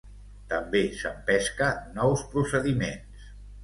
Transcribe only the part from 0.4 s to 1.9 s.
També s'empesca